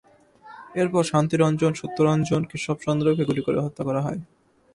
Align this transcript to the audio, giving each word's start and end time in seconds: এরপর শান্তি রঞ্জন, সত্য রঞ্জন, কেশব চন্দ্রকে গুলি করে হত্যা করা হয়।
এরপর 0.75 1.03
শান্তি 1.03 1.35
রঞ্জন, 1.37 1.71
সত্য 1.73 1.97
রঞ্জন, 2.01 2.41
কেশব 2.49 2.77
চন্দ্রকে 2.85 3.23
গুলি 3.25 3.41
করে 3.41 3.59
হত্যা 3.65 3.83
করা 3.87 4.01
হয়। 4.01 4.19